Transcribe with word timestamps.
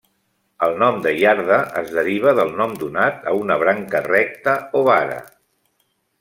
El 0.67 0.71
nom 0.83 0.95
de 1.03 1.11
iarda 1.23 1.59
es 1.81 1.91
deriva 1.97 2.33
del 2.39 2.55
nom 2.63 2.73
donat 2.85 3.29
a 3.33 3.35
una 3.43 3.59
branca 3.67 4.03
recta 4.09 4.57
o 4.81 4.85
vara. 4.91 5.21